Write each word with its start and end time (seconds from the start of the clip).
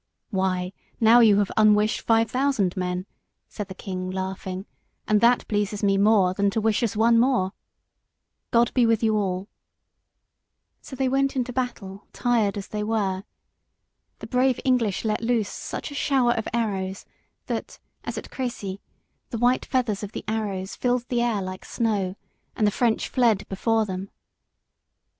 "Why, 0.31 0.73
now 0.99 1.19
you 1.19 1.37
have 1.37 1.51
unwished 1.57 2.01
five 2.01 2.31
thousand 2.31 2.75
men," 2.75 3.05
said 3.47 3.67
the 3.67 3.75
king 3.75 4.09
laughing, 4.09 4.65
"and 5.07 5.21
that 5.21 5.47
pleases 5.47 5.83
me 5.83 5.95
more 5.99 6.33
than 6.33 6.49
to 6.49 6.59
wish 6.59 6.81
us 6.81 6.95
one 6.97 7.19
more. 7.19 7.51
God 8.49 8.73
be 8.73 8.87
with 8.87 9.03
you 9.03 9.15
all." 9.15 9.47
[Sidenote: 10.81 11.05
A.D. 11.05 11.09
1415.] 11.43 11.45
So 11.45 11.49
they 11.53 11.97
went 12.01 12.01
into 12.01 12.03
battle 12.03 12.07
tired 12.13 12.57
as 12.57 12.69
they 12.69 12.83
were. 12.83 13.23
The 14.17 14.25
brave 14.25 14.59
English 14.65 15.05
let 15.05 15.21
loose 15.21 15.49
such 15.49 15.91
a 15.91 15.93
shower 15.93 16.31
of 16.31 16.47
arrows 16.51 17.05
that, 17.45 17.77
as 18.03 18.17
at 18.17 18.31
Creçy, 18.31 18.79
the 19.29 19.37
white 19.37 19.65
feathers 19.67 20.01
of 20.01 20.13
the 20.13 20.25
arrows 20.27 20.75
filled 20.75 21.07
the 21.09 21.21
air 21.21 21.43
like 21.43 21.63
snow, 21.63 22.15
and 22.55 22.65
the 22.65 22.71
French 22.71 23.07
fled 23.07 23.47
before 23.49 23.85
them. 23.85 24.09